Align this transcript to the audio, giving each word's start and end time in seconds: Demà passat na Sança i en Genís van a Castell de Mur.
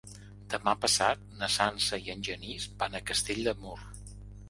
Demà 0.53 0.73
passat 0.85 1.27
na 1.43 1.51
Sança 1.57 2.01
i 2.07 2.17
en 2.17 2.27
Genís 2.31 2.69
van 2.83 2.97
a 3.01 3.07
Castell 3.13 3.47
de 3.53 3.59
Mur. 3.65 3.81